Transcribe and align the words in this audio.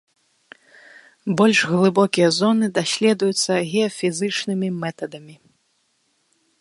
Больш 1.41 1.59
глыбокія 1.73 2.29
зоны 2.39 2.65
даследуюцца 2.77 3.53
геафізічнымі 3.75 4.67
метадамі. 4.85 5.35